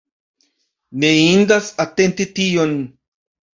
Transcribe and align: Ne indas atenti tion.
Ne 1.03 1.11
indas 1.17 1.69
atenti 1.87 2.29
tion. 2.41 2.77